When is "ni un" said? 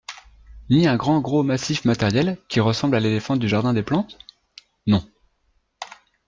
0.71-0.95